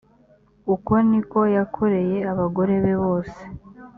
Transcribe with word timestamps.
uko 0.73 0.93
ni 1.09 1.21
ko 1.31 1.39
yakoreye 1.55 2.17
abagore 2.31 2.73
be 2.83 2.93
bose 3.03 3.41